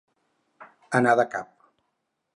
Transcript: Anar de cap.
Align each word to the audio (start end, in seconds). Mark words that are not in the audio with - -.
Anar 1.01 1.15
de 1.21 1.27
cap. 1.37 1.53